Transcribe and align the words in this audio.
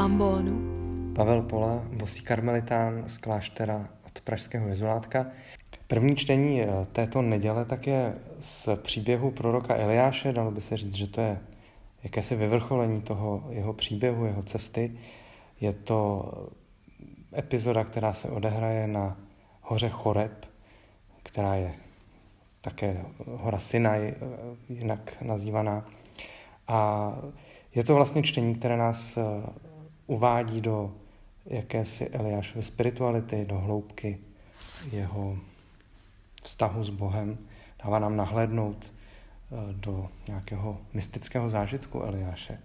ambonu. 0.00 1.12
Pavel 1.14 1.42
Pola, 1.42 1.84
bosý 1.92 2.22
karmelitán 2.22 3.04
z 3.06 3.18
kláštera 3.18 3.88
od 4.06 4.20
Pražského 4.20 4.68
jezulátka. 4.68 5.26
První 5.86 6.16
čtení 6.16 6.62
eh, 6.62 6.68
této 6.92 7.22
neděle 7.22 7.64
tak 7.64 7.86
je 7.86 8.14
z 8.38 8.68
příběhu 8.76 9.30
proroka 9.30 9.76
Eliáše. 9.76 10.32
Dalo 10.32 10.50
by 10.50 10.60
se 10.60 10.76
říct, 10.76 10.94
že 10.94 11.06
to 11.06 11.20
je 11.20 11.38
jakési 12.02 12.36
vyvrcholení 12.36 13.02
toho 13.02 13.44
jeho 13.50 13.72
příběhu, 13.72 14.24
jeho 14.24 14.42
cesty. 14.42 14.98
Je 15.60 15.72
to 15.72 16.32
epizoda, 17.36 17.84
která 17.84 18.12
se 18.12 18.28
odehraje 18.28 18.86
na 18.86 19.16
hoře 19.62 19.88
Choreb, 19.88 20.46
která 21.22 21.54
je 21.54 21.74
také 22.60 23.04
hora 23.26 23.58
Sinai, 23.58 24.08
eh, 24.08 24.14
jinak 24.68 25.16
nazývaná. 25.22 25.84
A 26.68 27.12
je 27.74 27.84
to 27.84 27.94
vlastně 27.94 28.22
čtení, 28.22 28.54
které 28.54 28.76
nás 28.76 29.16
eh, 29.16 29.22
uvádí 30.10 30.60
do 30.60 30.92
jakési 31.46 32.08
Eliášovy 32.08 32.62
spirituality, 32.62 33.44
do 33.44 33.58
hloubky 33.58 34.18
jeho 34.92 35.38
vztahu 36.42 36.84
s 36.84 36.90
Bohem. 36.90 37.38
Dává 37.84 37.98
nám 37.98 38.16
nahlédnout 38.16 38.92
eh, 38.92 39.56
do 39.72 40.08
nějakého 40.28 40.78
mystického 40.92 41.48
zážitku 41.48 42.02
Eliáše. 42.02 42.58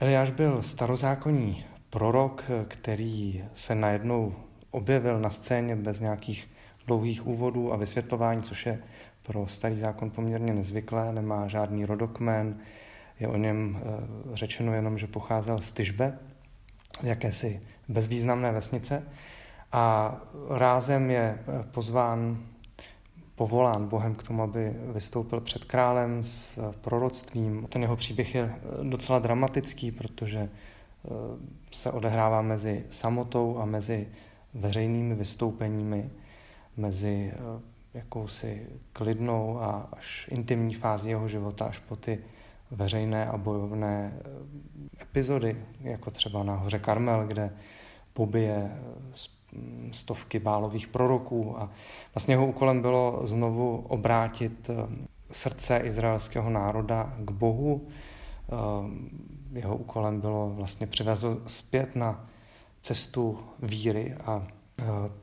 Eliáš 0.00 0.30
byl 0.30 0.62
starozákonní 0.62 1.64
prorok, 1.90 2.44
který 2.68 3.44
se 3.54 3.74
najednou 3.74 4.34
objevil 4.70 5.20
na 5.20 5.30
scéně 5.30 5.76
bez 5.76 6.00
nějakých 6.00 6.50
dlouhých 6.86 7.26
úvodů 7.26 7.72
a 7.72 7.76
vysvětlování, 7.76 8.42
což 8.42 8.66
je 8.66 8.82
pro 9.22 9.46
starý 9.46 9.76
zákon 9.76 10.10
poměrně 10.10 10.54
nezvyklé, 10.54 11.12
nemá 11.12 11.48
žádný 11.48 11.84
rodokmen, 11.84 12.60
je 13.20 13.28
o 13.28 13.36
něm 13.36 13.80
eh, 13.82 14.36
řečeno 14.36 14.74
jenom, 14.74 14.98
že 14.98 15.06
pocházel 15.06 15.58
z 15.58 15.72
Tyžbe, 15.72 16.18
jakési 17.02 17.60
bezvýznamné 17.88 18.52
vesnice 18.52 19.02
a 19.72 20.16
rázem 20.48 21.10
je 21.10 21.38
eh, 21.38 21.64
pozván, 21.70 22.38
povolán 23.34 23.88
Bohem 23.88 24.14
k 24.14 24.22
tomu, 24.22 24.42
aby 24.42 24.72
vystoupil 24.92 25.40
před 25.40 25.64
králem 25.64 26.22
s 26.22 26.58
eh, 26.58 26.72
proroctvím. 26.80 27.66
Ten 27.68 27.82
jeho 27.82 27.96
příběh 27.96 28.34
je 28.34 28.54
docela 28.82 29.18
dramatický, 29.18 29.92
protože 29.92 30.48
se 31.70 31.90
odehrává 31.90 32.42
mezi 32.42 32.84
samotou 32.88 33.58
a 33.58 33.64
mezi 33.64 34.08
veřejnými 34.54 35.14
vystoupeními, 35.14 36.10
mezi 36.76 37.32
jakousi 37.94 38.66
klidnou 38.92 39.58
a 39.58 39.88
až 39.92 40.28
intimní 40.32 40.74
fázi 40.74 41.10
jeho 41.10 41.28
života, 41.28 41.64
až 41.64 41.78
po 41.78 41.96
ty 41.96 42.18
veřejné 42.70 43.26
a 43.26 43.36
bojovné 43.38 44.12
eh, 44.14 45.02
epizody, 45.02 45.56
jako 45.80 46.10
třeba 46.10 46.42
na 46.42 46.54
hoře 46.54 46.78
Karmel, 46.78 47.26
kde 47.26 47.50
pobije 48.12 48.72
eh, 48.74 49.56
mm, 49.56 49.90
stovky 49.92 50.38
bálových 50.38 50.88
proroků 50.88 51.58
a 51.58 51.70
vlastně 52.14 52.34
jeho 52.34 52.46
úkolem 52.46 52.80
bylo 52.80 53.20
znovu 53.24 53.76
obrátit 53.88 54.70
eh, 54.70 55.06
srdce 55.30 55.78
izraelského 55.78 56.50
národa 56.50 57.14
k 57.18 57.30
Bohu. 57.30 57.88
Jeho 59.52 59.76
úkolem 59.76 60.20
bylo 60.20 60.50
vlastně 60.50 60.86
přivést 60.86 61.24
zpět 61.46 61.96
na 61.96 62.26
cestu 62.82 63.38
víry 63.62 64.14
a 64.26 64.46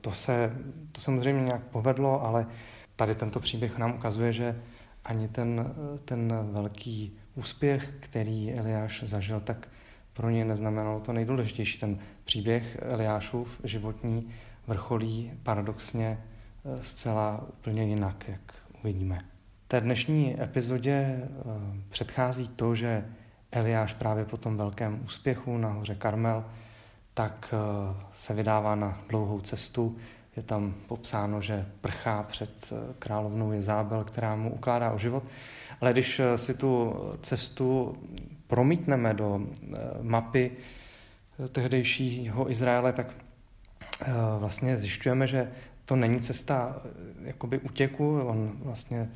to 0.01 0.11
se 0.11 0.55
to 0.91 1.01
samozřejmě 1.01 1.43
nějak 1.43 1.63
povedlo, 1.63 2.25
ale 2.25 2.47
tady 2.95 3.15
tento 3.15 3.39
příběh 3.39 3.77
nám 3.77 3.95
ukazuje, 3.95 4.31
že 4.31 4.61
ani 5.05 5.27
ten, 5.27 5.75
ten 6.05 6.33
velký 6.51 7.17
úspěch, 7.37 7.93
který 7.99 8.53
Eliáš 8.53 9.03
zažil, 9.03 9.39
tak 9.39 9.67
pro 10.13 10.29
ně 10.29 10.45
neznamenalo 10.45 10.99
to 10.99 11.13
nejdůležitější. 11.13 11.79
Ten 11.79 11.99
příběh 12.25 12.77
Eliášův 12.81 13.61
životní 13.63 14.29
vrcholí 14.67 15.31
paradoxně 15.43 16.17
eh, 16.17 16.83
zcela 16.83 17.45
úplně 17.49 17.83
jinak, 17.83 18.25
jak 18.27 18.53
uvidíme. 18.83 19.21
Té 19.67 19.81
dnešní 19.81 20.41
epizodě 20.41 20.91
eh, 20.91 21.27
předchází 21.89 22.47
to, 22.47 22.75
že 22.75 23.05
Eliáš 23.51 23.93
právě 23.93 24.25
po 24.25 24.37
tom 24.37 24.57
velkém 24.57 25.01
úspěchu 25.05 25.57
na 25.57 25.69
hoře 25.69 25.95
Karmel 25.95 26.45
tak 27.13 27.53
eh, 27.53 28.03
se 28.13 28.33
vydává 28.33 28.75
na 28.75 29.01
dlouhou 29.09 29.41
cestu. 29.41 29.97
Je 30.35 30.43
tam 30.43 30.73
popsáno, 30.87 31.41
že 31.41 31.65
prchá 31.81 32.23
před 32.23 32.73
královnou 32.99 33.51
Jezábel, 33.51 34.03
která 34.03 34.35
mu 34.35 34.53
ukládá 34.53 34.91
o 34.91 34.97
život. 34.97 35.23
Ale 35.81 35.93
když 35.93 36.19
eh, 36.19 36.37
si 36.37 36.53
tu 36.53 36.95
cestu 37.21 37.97
promítneme 38.47 39.13
do 39.13 39.41
eh, 39.41 39.77
mapy 40.01 40.51
eh, 40.51 41.47
tehdejšího 41.47 42.51
Izraele, 42.51 42.93
tak 42.93 43.07
vlastně 44.39 44.77
zjišťujeme, 44.77 45.27
že 45.27 45.51
to 45.85 45.95
není 45.95 46.19
cesta 46.19 46.81
jakoby 47.21 47.57
utěku, 47.57 48.19
on 48.21 48.51
vlastně 48.63 49.09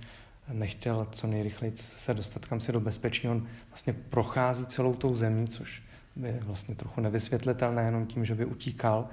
nechtěl 0.51 1.07
co 1.11 1.27
nejrychleji 1.27 1.73
se 1.75 2.13
dostat 2.13 2.45
kam 2.45 2.59
si 2.59 2.71
do 2.71 2.79
bezpečí, 2.79 3.27
on 3.27 3.47
vlastně 3.69 3.93
prochází 3.93 4.65
celou 4.65 4.93
tou 4.93 5.15
zemí, 5.15 5.47
což 5.47 5.83
je 6.25 6.39
vlastně 6.43 6.75
trochu 6.75 7.01
nevysvětlitelné 7.01 7.83
jenom 7.83 8.05
tím, 8.05 8.25
že 8.25 8.35
by 8.35 8.45
utíkal. 8.45 9.07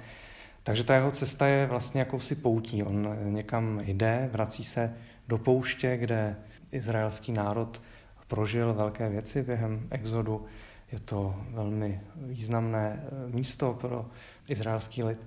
Takže 0.63 0.83
ta 0.83 0.95
jeho 0.95 1.11
cesta 1.11 1.47
je 1.47 1.65
vlastně 1.65 1.99
jakousi 1.99 2.35
poutí. 2.35 2.83
On 2.83 3.17
někam 3.23 3.81
jde, 3.83 4.29
vrací 4.31 4.63
se 4.63 4.93
do 5.27 5.37
pouště, 5.37 5.97
kde 5.97 6.35
izraelský 6.71 7.31
národ 7.31 7.81
prožil 8.27 8.73
velké 8.73 9.09
věci 9.09 9.43
během 9.43 9.87
exodu. 9.91 10.45
Je 10.91 10.99
to 10.99 11.35
velmi 11.49 12.01
významné 12.15 13.03
eh, 13.03 13.35
místo 13.35 13.73
pro 13.73 14.05
izraelský 14.47 15.03
lid. 15.03 15.19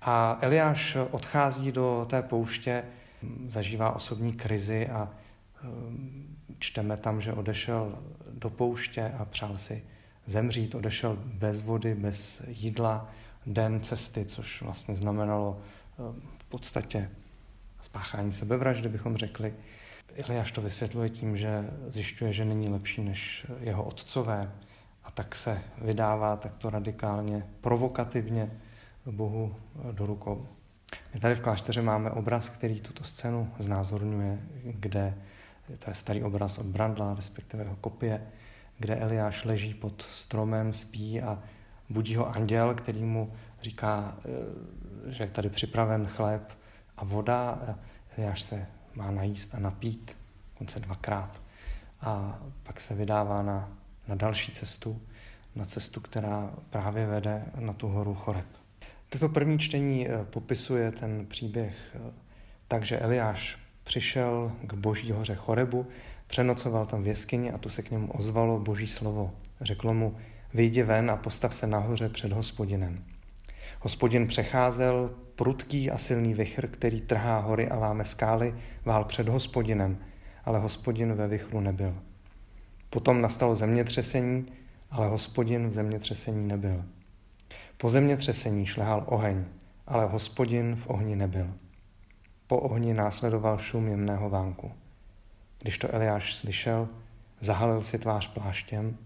A 0.00 0.38
Eliáš 0.40 0.96
odchází 1.10 1.72
do 1.72 2.06
té 2.10 2.22
pouště, 2.22 2.84
zažívá 3.48 3.96
osobní 3.96 4.32
krizi 4.32 4.88
a 4.88 5.10
eh, 5.10 5.66
čteme 6.58 6.96
tam, 6.96 7.20
že 7.20 7.32
odešel 7.32 7.98
do 8.32 8.50
pouště 8.50 9.12
a 9.18 9.24
přál 9.24 9.56
si 9.56 9.84
zemřít. 10.26 10.74
Odešel 10.74 11.18
bez 11.24 11.60
vody, 11.60 11.94
bez 11.94 12.42
jídla, 12.48 13.10
den 13.46 13.80
cesty, 13.80 14.24
což 14.24 14.62
vlastně 14.62 14.94
znamenalo 14.94 15.58
eh, 15.60 16.02
v 16.38 16.44
podstatě 16.44 17.10
spáchání 17.80 18.32
sebevraždy, 18.32 18.88
bychom 18.88 19.16
řekli. 19.16 19.54
Eliáš 20.14 20.52
to 20.52 20.62
vysvětluje 20.62 21.08
tím, 21.08 21.36
že 21.36 21.70
zjišťuje, 21.88 22.32
že 22.32 22.44
není 22.44 22.68
lepší 22.68 23.02
než 23.02 23.46
jeho 23.60 23.84
otcové 23.84 24.52
a 25.04 25.10
tak 25.10 25.36
se 25.36 25.62
vydává 25.78 26.36
takto 26.36 26.70
radikálně, 26.70 27.46
provokativně 27.60 28.50
Bohu 29.06 29.56
do 29.92 30.06
rukou. 30.06 30.48
My 31.14 31.20
tady 31.20 31.34
v 31.34 31.40
klášteře 31.40 31.82
máme 31.82 32.10
obraz, 32.10 32.48
který 32.48 32.80
tuto 32.80 33.04
scénu 33.04 33.52
znázorňuje, 33.58 34.38
kde 34.64 35.14
to 35.78 35.90
je 35.90 35.94
starý 35.94 36.22
obraz 36.22 36.58
od 36.58 36.66
Brandla, 36.66 37.14
respektive 37.14 37.64
jeho 37.64 37.76
kopie, 37.76 38.26
kde 38.78 38.96
Eliáš 38.96 39.44
leží 39.44 39.74
pod 39.74 40.02
stromem, 40.02 40.72
spí 40.72 41.22
a 41.22 41.42
budí 41.88 42.16
ho 42.16 42.36
anděl, 42.36 42.74
který 42.74 43.04
mu 43.04 43.32
říká, 43.60 44.16
eh, 44.24 45.12
že 45.12 45.24
je 45.24 45.30
tady 45.30 45.50
připraven 45.50 46.06
chléb 46.06 46.52
a 46.96 47.04
voda. 47.04 47.58
Eliáš 48.16 48.42
se 48.42 48.66
má 48.98 49.10
najíst 49.10 49.54
a 49.54 49.58
napít, 49.58 50.16
konce 50.54 50.80
dvakrát. 50.80 51.42
A 52.00 52.38
pak 52.62 52.80
se 52.80 52.94
vydává 52.94 53.42
na, 53.42 53.68
na 54.08 54.14
další 54.14 54.52
cestu, 54.52 55.00
na 55.54 55.64
cestu, 55.64 56.00
která 56.00 56.50
právě 56.70 57.06
vede 57.06 57.44
na 57.58 57.72
tu 57.72 57.88
horu 57.88 58.14
Choreb. 58.14 58.46
Toto 59.08 59.28
první 59.28 59.58
čtení 59.58 60.08
eh, 60.08 60.24
popisuje 60.24 60.92
ten 60.92 61.26
příběh 61.26 61.74
eh, 61.94 62.12
tak, 62.68 62.84
že 62.84 62.98
Eliáš 62.98 63.58
přišel 63.84 64.52
k 64.62 64.74
boží 64.74 65.12
hoře 65.12 65.34
Chorebu, 65.34 65.86
přenocoval 66.26 66.86
tam 66.86 67.02
v 67.02 67.06
jeskyni 67.06 67.52
a 67.52 67.58
tu 67.58 67.68
se 67.68 67.82
k 67.82 67.90
němu 67.90 68.12
ozvalo 68.12 68.60
boží 68.60 68.86
slovo. 68.86 69.34
Řeklo 69.60 69.94
mu, 69.94 70.16
vyjdi 70.54 70.82
ven 70.82 71.10
a 71.10 71.16
postav 71.16 71.54
se 71.54 71.66
nahoře 71.66 72.08
před 72.08 72.32
hospodinem. 72.32 73.04
Hospodin 73.80 74.26
přecházel, 74.26 75.10
prudký 75.34 75.90
a 75.90 75.98
silný 75.98 76.34
vichr, 76.34 76.68
který 76.68 77.00
trhá 77.00 77.38
hory 77.38 77.68
a 77.68 77.76
láme 77.76 78.04
skály, 78.04 78.54
vál 78.84 79.04
před 79.04 79.28
hospodinem, 79.28 79.98
ale 80.44 80.58
hospodin 80.58 81.12
ve 81.12 81.28
vichru 81.28 81.60
nebyl. 81.60 81.94
Potom 82.90 83.20
nastalo 83.20 83.54
zemětřesení, 83.54 84.46
ale 84.90 85.08
hospodin 85.08 85.68
v 85.68 85.72
zemětřesení 85.72 86.48
nebyl. 86.48 86.84
Po 87.76 87.88
zemětřesení 87.88 88.66
šlehal 88.66 89.04
oheň, 89.06 89.44
ale 89.86 90.06
hospodin 90.06 90.76
v 90.76 90.90
ohni 90.90 91.16
nebyl. 91.16 91.54
Po 92.46 92.58
ohni 92.58 92.94
následoval 92.94 93.58
šum 93.58 93.88
jemného 93.88 94.30
vánku. 94.30 94.72
Když 95.58 95.78
to 95.78 95.94
Eliáš 95.94 96.34
slyšel, 96.34 96.88
zahalil 97.40 97.82
si 97.82 97.98
tvář 97.98 98.28
pláštěm, 98.28 98.96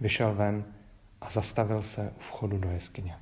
vyšel 0.00 0.34
ven 0.34 0.64
a 1.20 1.30
zastavil 1.30 1.82
se 1.82 2.12
u 2.16 2.20
vchodu 2.20 2.58
do 2.58 2.70
jeskyně. 2.70 3.14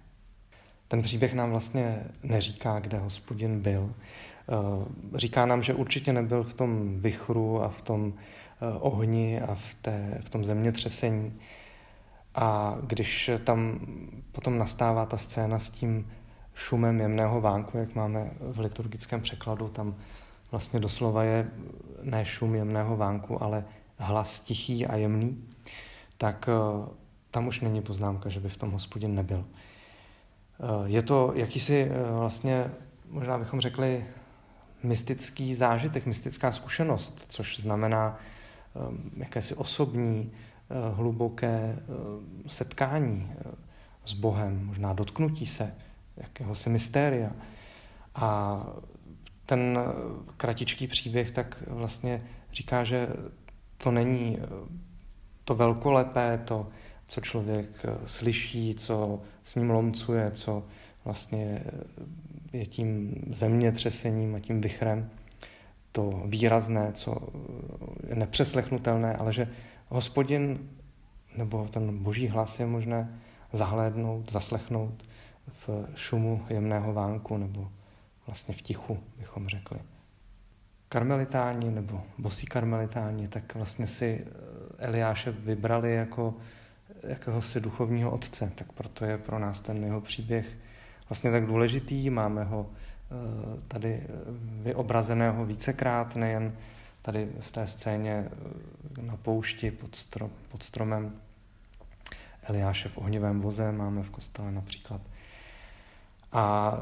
Ten 0.95 1.03
příběh 1.03 1.35
nám 1.35 1.51
vlastně 1.51 2.05
neříká, 2.23 2.81
kde 2.81 2.99
hospodin 2.99 3.61
byl. 3.61 3.95
Eh, 3.95 5.19
říká 5.19 5.47
nám, 5.47 5.63
že 5.63 5.75
určitě 5.75 6.13
nebyl 6.13 6.43
v 6.43 6.55
tom 6.55 7.01
vychru 7.01 7.63
a 7.63 7.69
v 7.69 7.83
tom 7.83 8.15
eh, 8.15 8.79
ohni 8.79 9.41
a 9.41 9.55
v, 9.55 9.75
té, 9.75 10.21
v 10.25 10.31
tom 10.31 10.45
zemětřesení, 10.45 11.41
A 12.35 12.77
když 12.83 13.31
tam 13.45 13.81
potom 14.33 14.59
nastává 14.59 15.07
ta 15.07 15.17
scéna 15.17 15.59
s 15.59 15.71
tím 15.71 16.11
šumem 16.55 17.01
jemného 17.01 17.41
vánku, 17.41 17.79
jak 17.79 17.95
máme 17.95 18.31
v 18.41 18.61
liturgickém 18.61 19.21
překladu, 19.21 19.69
tam 19.69 19.95
vlastně 20.51 20.81
doslova 20.81 21.25
je 21.25 21.51
ne 22.03 22.25
šum 22.25 22.55
jemného 22.55 22.97
vánku, 22.97 23.43
ale 23.43 23.65
hlas 23.99 24.41
tichý 24.41 24.87
a 24.87 24.97
jemný, 24.97 25.45
tak 26.19 26.49
eh, 26.49 26.89
tam 27.31 27.47
už 27.47 27.61
není 27.61 27.83
poznámka, 27.83 28.29
že 28.29 28.41
by 28.41 28.49
v 28.49 28.57
tom 28.57 28.71
hospodin 28.71 29.15
nebyl. 29.15 29.45
Eh, 30.61 30.67
je 30.85 31.03
to 31.03 31.33
jakýsi 31.35 31.91
eh, 31.91 32.13
vlastně, 32.13 32.71
možná 33.09 33.39
bychom 33.39 33.61
řekli, 33.61 34.07
mystický 34.83 35.55
zážitek, 35.55 36.07
mystická 36.07 36.53
zkušenost, 36.53 37.27
což 37.29 37.61
znamená 37.61 38.19
jakési 39.17 39.55
osobní, 39.55 40.33
hluboké 40.95 41.79
setkání 42.47 43.33
s 44.05 44.15
Bohem, 44.15 44.67
možná 44.67 44.93
dotknutí 44.93 45.47
se 45.47 45.75
jakéhosi 46.17 46.71
mystéria. 46.71 47.31
A 48.15 48.61
ten 49.47 49.79
kratičký 50.37 50.87
příběh 50.87 51.31
tak 51.31 51.63
vlastně 51.67 52.23
říká, 52.53 52.85
že 52.85 53.09
to 53.79 53.91
není 53.91 54.39
to 55.45 55.55
velkolepé, 55.55 56.39
to, 56.45 56.67
co 57.07 57.21
člověk 57.21 57.67
slyší, 58.05 58.75
co 58.75 59.23
s 59.43 59.55
ním 59.55 59.71
lomcuje, 59.71 60.31
co 60.31 60.65
vlastně 61.05 61.63
je 62.53 62.67
tím 62.67 63.15
zemětřesením 63.31 64.35
a 64.35 64.41
tím 64.41 64.61
vychrem, 64.61 65.11
to 65.93 66.23
výrazné, 66.27 66.93
co 66.93 67.17
je 68.09 68.15
nepřeslechnutelné, 68.15 69.17
ale 69.17 69.33
že 69.33 69.49
hospodin 69.89 70.59
nebo 71.37 71.69
ten 71.71 71.99
boží 71.99 72.29
hlas 72.29 72.61
je 72.61 72.67
možné 72.67 73.21
zahlédnout, 73.53 74.33
zaslechnout 74.33 75.05
v 75.49 75.69
šumu 75.95 76.45
jemného 76.51 76.93
vánku 76.93 77.37
nebo 77.37 77.69
vlastně 78.27 78.55
v 78.55 78.63
tichu, 78.63 78.99
bychom 79.19 79.49
řekli. 79.49 79.79
Karmelitáni 80.89 81.71
nebo 81.71 82.03
bosí 82.19 82.47
karmelitáni, 82.47 83.29
tak 83.29 83.55
vlastně 83.55 83.87
si 83.87 84.25
eh, 84.27 84.31
Eliáše 84.79 85.31
vybrali 85.31 85.95
jako 85.95 86.35
jakéhosi 87.07 87.61
duchovního 87.61 88.11
otce, 88.11 88.53
tak 88.55 88.73
proto 88.73 89.05
je 89.05 89.19
pro 89.19 89.39
nás 89.39 89.61
ten 89.61 89.85
jeho 89.85 90.01
příběh 90.01 90.47
vlastně 91.09 91.31
tak 91.31 91.47
důležitý. 91.47 92.11
Máme 92.11 92.45
ho 92.45 92.67
eh, 92.71 93.61
tady 93.69 94.03
vyobrazeného 94.63 95.47
vícekrát, 95.47 96.17
nejen 96.17 96.57
tady 97.03 97.29
v 97.41 97.53
té 97.53 97.67
scéně 97.67 98.29
eh, 98.99 99.03
na 99.03 99.17
poušti 99.17 99.71
pod, 99.71 99.95
strom, 99.95 100.31
pod 100.49 100.63
stromem 100.63 101.13
Eliáše 102.43 102.89
v 102.89 102.99
ohnivém 102.99 103.41
voze, 103.41 103.73
máme 103.73 104.03
v 104.03 104.11
kostele 104.11 104.53
například. 104.53 105.01
A 106.33 106.75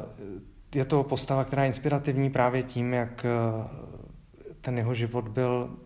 je 0.74 0.84
to 0.84 1.04
postava, 1.04 1.44
která 1.44 1.62
je 1.62 1.66
inspirativní 1.66 2.30
právě 2.30 2.62
tím, 2.62 2.92
jak 2.94 3.24
eh, 3.24 3.30
ten 4.60 4.78
jeho 4.78 4.94
život 4.94 5.28
byl 5.28 5.76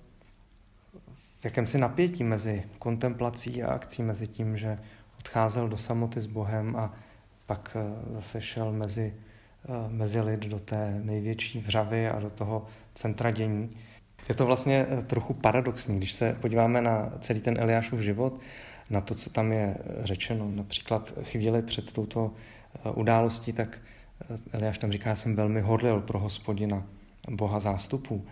v 1.38 1.44
jakémsi 1.44 1.78
napětí 1.78 2.24
mezi 2.24 2.62
kontemplací 2.78 3.62
a 3.62 3.72
akcí, 3.72 4.02
mezi 4.02 4.26
tím, 4.26 4.56
že 4.56 4.78
odcházel 5.18 5.68
do 5.68 5.76
samoty 5.76 6.20
s 6.20 6.26
Bohem 6.26 6.76
a 6.76 6.94
pak 7.46 7.76
eh, 7.80 8.14
zase 8.14 8.40
šel 8.40 8.72
mezi, 8.72 9.14
eh, 9.64 9.68
mezi 9.88 10.20
lid 10.20 10.40
do 10.40 10.58
té 10.58 11.00
největší 11.02 11.60
vřavy 11.60 12.08
a 12.08 12.20
do 12.20 12.30
toho 12.30 12.66
centra 12.94 13.30
dění. 13.30 13.76
Je 14.28 14.34
to 14.34 14.46
vlastně 14.46 14.86
trochu 15.06 15.34
paradoxní, 15.34 15.98
když 15.98 16.12
se 16.12 16.36
podíváme 16.40 16.82
na 16.82 17.12
celý 17.20 17.40
ten 17.40 17.60
Eliášův 17.60 18.00
život, 18.00 18.40
na 18.90 19.00
to, 19.00 19.14
co 19.14 19.30
tam 19.30 19.52
je 19.52 19.76
řečeno. 20.00 20.50
Například 20.54 21.12
chvíli 21.22 21.62
před 21.62 21.92
touto 21.92 22.32
událostí, 22.94 23.52
tak 23.52 23.78
Eliáš 24.52 24.78
tam 24.78 24.92
říká, 24.92 25.14
jsem 25.14 25.36
velmi 25.36 25.60
horlil 25.60 26.00
pro 26.00 26.18
hospodina, 26.18 26.82
boha 27.30 27.60
zástupů. 27.60 28.26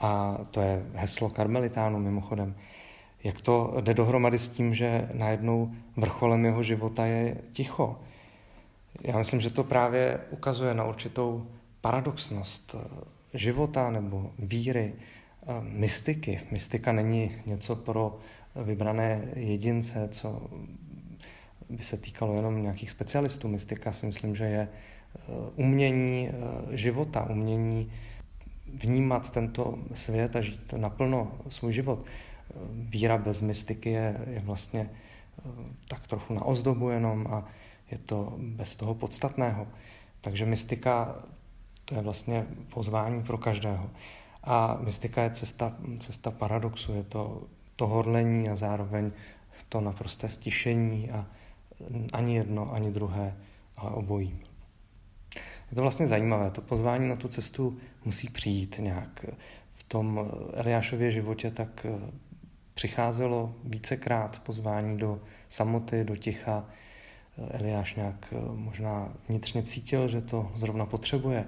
A 0.00 0.38
to 0.50 0.60
je 0.60 0.86
heslo 0.94 1.30
karmelitánu 1.30 1.98
mimochodem. 1.98 2.54
Jak 3.24 3.40
to 3.40 3.76
jde 3.80 3.94
dohromady 3.94 4.38
s 4.38 4.48
tím, 4.48 4.74
že 4.74 5.08
najednou 5.14 5.72
vrcholem 5.96 6.44
jeho 6.44 6.62
života 6.62 7.06
je 7.06 7.36
ticho. 7.52 8.00
Já 9.00 9.18
myslím, 9.18 9.40
že 9.40 9.50
to 9.50 9.64
právě 9.64 10.20
ukazuje 10.30 10.74
na 10.74 10.84
určitou 10.84 11.46
paradoxnost 11.80 12.76
života 13.34 13.90
nebo 13.90 14.30
víry, 14.38 14.92
mystiky. 15.60 16.40
Mystika 16.50 16.92
není 16.92 17.30
něco 17.46 17.76
pro 17.76 18.18
vybrané 18.56 19.28
jedince, 19.36 20.08
co 20.08 20.42
by 21.70 21.82
se 21.82 21.96
týkalo 21.96 22.34
jenom 22.34 22.62
nějakých 22.62 22.90
specialistů. 22.90 23.48
Mystika 23.48 23.92
si 23.92 24.06
myslím, 24.06 24.36
že 24.36 24.44
je 24.44 24.68
Eh, 25.18 25.32
umění 25.56 26.28
eh, 26.28 26.76
života, 26.76 27.26
umění 27.30 27.92
vnímat 28.74 29.30
tento 29.30 29.78
svět 29.92 30.36
a 30.36 30.40
žít 30.40 30.72
naplno 30.72 31.32
svůj 31.48 31.72
život. 31.72 32.04
Eh, 32.04 32.54
víra 32.72 33.18
bez 33.18 33.40
mystiky 33.40 33.90
je, 33.90 34.20
je 34.30 34.40
vlastně 34.40 34.90
tak 35.88 36.06
trochu 36.06 36.34
na 36.34 36.44
ozdobu 36.44 36.90
jenom 36.90 37.26
a 37.30 37.44
je 37.90 37.98
to 37.98 38.34
bez 38.38 38.76
toho 38.76 38.94
podstatného. 38.94 39.66
Takže 40.20 40.46
mystika 40.46 41.16
to 41.84 41.94
je 41.94 42.02
vlastně 42.02 42.46
pozvání 42.74 43.22
pro 43.22 43.38
každého. 43.38 43.90
A 44.44 44.78
mystika 44.80 45.22
je 45.22 45.30
cesta, 45.30 45.76
cesta 45.98 46.30
paradoxu, 46.30 46.94
je 46.94 47.02
to 47.02 47.42
to 47.76 47.86
horlení 47.86 48.48
a 48.48 48.56
zároveň 48.56 49.12
to 49.68 49.80
naprosté 49.80 50.28
stišení 50.28 51.10
a 51.10 51.26
ani 52.12 52.36
jedno, 52.36 52.72
ani 52.72 52.90
druhé, 52.90 53.36
ale 53.76 53.90
obojí. 53.90 54.38
Je 55.70 55.74
to 55.74 55.82
vlastně 55.82 56.06
zajímavé. 56.06 56.50
To 56.50 56.60
pozvání 56.60 57.08
na 57.08 57.16
tu 57.16 57.28
cestu 57.28 57.78
musí 58.04 58.28
přijít 58.28 58.78
nějak. 58.78 59.26
V 59.72 59.84
tom 59.84 60.30
Eliášově 60.52 61.10
životě 61.10 61.50
tak 61.50 61.86
eh, 61.88 62.10
přicházelo 62.74 63.54
vícekrát 63.64 64.42
pozvání 64.42 64.98
do 64.98 65.20
samoty, 65.48 66.04
do 66.04 66.16
ticha. 66.16 66.64
Eh, 67.38 67.58
Eliáš 67.58 67.94
nějak 67.94 68.32
eh, 68.32 68.36
možná 68.52 69.12
vnitřně 69.28 69.62
cítil, 69.62 70.08
že 70.08 70.20
to 70.20 70.52
zrovna 70.54 70.86
potřebuje. 70.86 71.44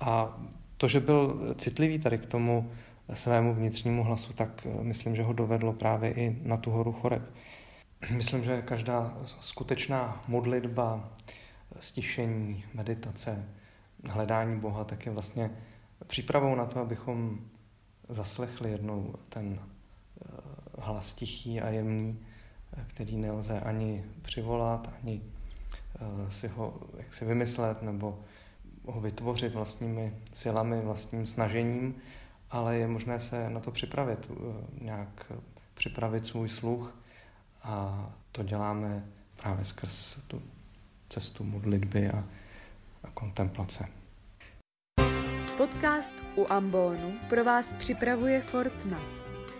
A 0.00 0.40
to, 0.76 0.88
že 0.88 1.00
byl 1.00 1.54
citlivý 1.58 1.98
tady 1.98 2.18
k 2.18 2.26
tomu 2.26 2.70
svému 3.14 3.54
vnitřnímu 3.54 4.04
hlasu, 4.04 4.32
tak 4.32 4.66
myslím, 4.82 5.16
že 5.16 5.22
ho 5.22 5.32
dovedlo 5.32 5.72
právě 5.72 6.12
i 6.12 6.36
na 6.42 6.56
tu 6.56 6.70
horu 6.70 6.92
Choreb. 6.92 7.22
Myslím, 8.10 8.44
že 8.44 8.62
každá 8.62 9.16
skutečná 9.40 10.24
modlitba, 10.28 11.10
stišení, 11.80 12.64
meditace, 12.74 13.44
hledání 14.10 14.60
Boha, 14.60 14.84
tak 14.84 15.06
je 15.06 15.12
vlastně 15.12 15.50
přípravou 16.06 16.54
na 16.54 16.66
to, 16.66 16.80
abychom 16.80 17.40
zaslechli 18.08 18.70
jednou 18.70 19.14
ten 19.28 19.58
eh, 19.58 20.28
hlas 20.78 21.12
tichý 21.12 21.60
a 21.60 21.68
jemný, 21.68 22.18
eh, 22.76 22.84
který 22.86 23.16
nelze 23.16 23.60
ani 23.60 24.04
přivolat, 24.22 24.90
ani 25.02 25.22
eh, 25.94 26.30
si 26.30 26.48
ho 26.48 26.80
jak 26.96 27.14
si 27.14 27.24
vymyslet 27.24 27.82
nebo 27.82 28.18
ho 28.86 29.00
vytvořit 29.00 29.54
vlastními 29.54 30.14
silami, 30.32 30.80
vlastním 30.80 31.26
snažením, 31.26 31.94
ale 32.50 32.76
je 32.76 32.86
možné 32.86 33.20
se 33.20 33.50
na 33.50 33.60
to 33.60 33.70
připravit, 33.70 34.30
nějak 34.80 35.32
připravit 35.74 36.26
svůj 36.26 36.48
sluch 36.48 36.98
a 37.62 38.06
to 38.32 38.42
děláme 38.42 39.04
právě 39.36 39.64
skrz 39.64 40.18
tu 40.26 40.42
cestu 41.12 41.44
modlitby 41.44 42.08
a, 42.08 42.24
a 43.04 43.10
kontemplace. 43.14 43.88
Podcast 45.56 46.14
u 46.36 46.46
Ambonu 46.52 47.12
pro 47.28 47.44
vás 47.44 47.72
připravuje 47.72 48.40
Fortna. 48.40 49.00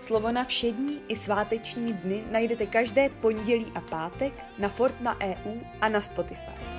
Slovo 0.01 0.33
na 0.33 0.45
všední 0.45 0.99
i 1.09 1.17
sváteční 1.17 1.93
dny 1.93 2.25
najdete 2.31 2.67
každé 2.67 3.09
pondělí 3.09 3.67
a 3.75 3.81
pátek 3.81 4.33
na 4.59 4.69
Fortna 4.69 5.17
EU 5.21 5.61
a 5.81 5.89
na 5.89 6.01
Spotify. 6.01 6.72